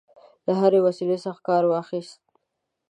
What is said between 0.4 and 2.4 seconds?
له هري وسیلې څخه کارواخیست.